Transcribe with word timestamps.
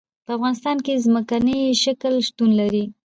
په 0.25 0.31
افغانستان 0.37 0.77
کې 0.85 1.01
ځمکنی 1.05 1.59
شکل 1.83 2.13
شتون 2.27 2.49
لري. 2.59 2.83